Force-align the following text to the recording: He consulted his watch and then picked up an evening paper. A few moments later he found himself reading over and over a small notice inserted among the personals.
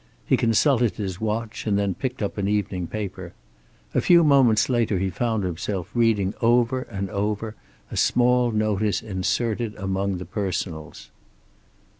He 0.25 0.35
consulted 0.35 0.95
his 0.95 1.21
watch 1.21 1.67
and 1.67 1.77
then 1.77 1.93
picked 1.93 2.23
up 2.23 2.39
an 2.39 2.47
evening 2.47 2.87
paper. 2.87 3.33
A 3.93 4.01
few 4.01 4.23
moments 4.23 4.67
later 4.67 4.97
he 4.97 5.11
found 5.11 5.43
himself 5.43 5.91
reading 5.93 6.33
over 6.41 6.81
and 6.81 7.07
over 7.11 7.53
a 7.91 7.95
small 7.97 8.49
notice 8.51 9.03
inserted 9.03 9.75
among 9.75 10.17
the 10.17 10.25
personals. 10.25 11.11